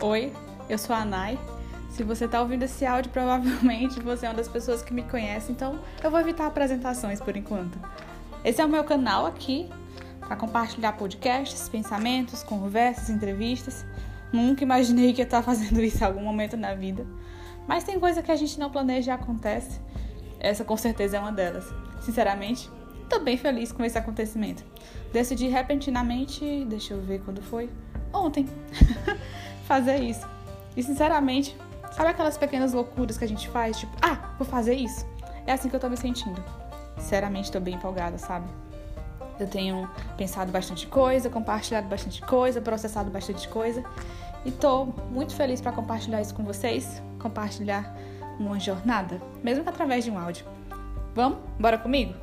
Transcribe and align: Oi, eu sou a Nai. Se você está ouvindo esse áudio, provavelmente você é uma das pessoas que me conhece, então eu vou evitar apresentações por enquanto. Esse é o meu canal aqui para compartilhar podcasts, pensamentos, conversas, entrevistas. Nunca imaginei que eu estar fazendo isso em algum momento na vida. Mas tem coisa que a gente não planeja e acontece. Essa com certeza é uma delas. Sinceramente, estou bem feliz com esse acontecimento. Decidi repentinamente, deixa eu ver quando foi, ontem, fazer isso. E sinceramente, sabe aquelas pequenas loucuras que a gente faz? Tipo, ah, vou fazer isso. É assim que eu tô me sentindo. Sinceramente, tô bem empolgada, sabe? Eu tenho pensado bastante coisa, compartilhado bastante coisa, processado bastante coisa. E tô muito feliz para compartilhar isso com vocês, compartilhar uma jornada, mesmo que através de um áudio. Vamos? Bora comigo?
Oi, 0.00 0.32
eu 0.68 0.78
sou 0.78 0.94
a 0.94 1.04
Nai. 1.04 1.36
Se 1.90 2.04
você 2.04 2.26
está 2.26 2.40
ouvindo 2.40 2.62
esse 2.62 2.86
áudio, 2.86 3.10
provavelmente 3.10 3.98
você 3.98 4.26
é 4.26 4.28
uma 4.28 4.36
das 4.36 4.46
pessoas 4.46 4.80
que 4.80 4.94
me 4.94 5.02
conhece, 5.02 5.50
então 5.50 5.80
eu 6.04 6.08
vou 6.08 6.20
evitar 6.20 6.46
apresentações 6.46 7.20
por 7.20 7.36
enquanto. 7.36 7.76
Esse 8.44 8.60
é 8.60 8.64
o 8.64 8.68
meu 8.68 8.84
canal 8.84 9.26
aqui 9.26 9.68
para 10.20 10.36
compartilhar 10.36 10.92
podcasts, 10.92 11.68
pensamentos, 11.68 12.44
conversas, 12.44 13.10
entrevistas. 13.10 13.84
Nunca 14.32 14.62
imaginei 14.62 15.12
que 15.12 15.20
eu 15.20 15.24
estar 15.24 15.42
fazendo 15.42 15.82
isso 15.82 15.98
em 16.00 16.06
algum 16.06 16.22
momento 16.22 16.56
na 16.56 16.74
vida. 16.74 17.04
Mas 17.66 17.82
tem 17.82 17.98
coisa 17.98 18.22
que 18.22 18.30
a 18.30 18.36
gente 18.36 18.56
não 18.56 18.70
planeja 18.70 19.10
e 19.10 19.14
acontece. 19.14 19.80
Essa 20.38 20.64
com 20.64 20.76
certeza 20.76 21.16
é 21.16 21.20
uma 21.20 21.32
delas. 21.32 21.66
Sinceramente, 22.02 22.70
estou 23.02 23.20
bem 23.20 23.36
feliz 23.36 23.72
com 23.72 23.84
esse 23.84 23.98
acontecimento. 23.98 24.64
Decidi 25.12 25.48
repentinamente, 25.48 26.64
deixa 26.66 26.94
eu 26.94 27.00
ver 27.02 27.20
quando 27.24 27.42
foi, 27.42 27.68
ontem, 28.12 28.46
fazer 29.68 29.98
isso. 29.98 30.26
E 30.74 30.82
sinceramente, 30.82 31.54
sabe 31.92 32.08
aquelas 32.08 32.38
pequenas 32.38 32.72
loucuras 32.72 33.18
que 33.18 33.24
a 33.24 33.28
gente 33.28 33.48
faz? 33.50 33.78
Tipo, 33.78 33.92
ah, 34.00 34.34
vou 34.38 34.48
fazer 34.48 34.74
isso. 34.74 35.06
É 35.46 35.52
assim 35.52 35.68
que 35.68 35.76
eu 35.76 35.80
tô 35.80 35.88
me 35.88 35.96
sentindo. 35.96 36.42
Sinceramente, 36.96 37.52
tô 37.52 37.60
bem 37.60 37.74
empolgada, 37.74 38.16
sabe? 38.18 38.48
Eu 39.38 39.46
tenho 39.46 39.88
pensado 40.16 40.50
bastante 40.50 40.86
coisa, 40.86 41.30
compartilhado 41.30 41.86
bastante 41.86 42.20
coisa, 42.22 42.60
processado 42.60 43.10
bastante 43.10 43.46
coisa. 43.48 43.84
E 44.44 44.50
tô 44.50 44.86
muito 45.10 45.34
feliz 45.34 45.60
para 45.60 45.72
compartilhar 45.72 46.20
isso 46.20 46.34
com 46.34 46.42
vocês, 46.42 47.02
compartilhar 47.20 47.94
uma 48.40 48.58
jornada, 48.58 49.20
mesmo 49.42 49.62
que 49.62 49.70
através 49.70 50.04
de 50.04 50.10
um 50.10 50.18
áudio. 50.18 50.46
Vamos? 51.14 51.38
Bora 51.58 51.78
comigo? 51.78 52.14